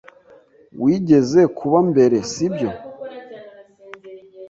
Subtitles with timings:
[0.81, 2.69] Wigeze kuba mbere, sibyo?